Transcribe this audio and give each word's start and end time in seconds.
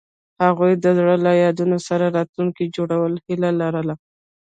هغوی 0.45 0.73
د 0.77 0.85
زړه 0.97 1.15
له 1.25 1.31
یادونو 1.43 1.77
سره 1.87 2.05
راتلونکی 2.17 2.65
جوړولو 2.75 3.17
هیله 3.27 3.49
لرله. 3.61 3.95